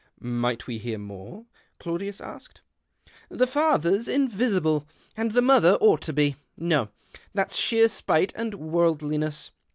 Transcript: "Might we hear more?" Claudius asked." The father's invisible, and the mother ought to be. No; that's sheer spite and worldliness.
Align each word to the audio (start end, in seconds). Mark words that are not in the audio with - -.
"Might 0.39 0.65
we 0.65 0.79
hear 0.79 0.97
more?" 0.97 1.45
Claudius 1.79 2.19
asked." 2.19 2.61
The 3.29 3.45
father's 3.45 4.07
invisible, 4.07 4.87
and 5.15 5.33
the 5.33 5.43
mother 5.43 5.77
ought 5.79 6.01
to 6.01 6.11
be. 6.13 6.37
No; 6.57 6.89
that's 7.35 7.55
sheer 7.55 7.87
spite 7.87 8.33
and 8.35 8.55
worldliness. 8.55 9.51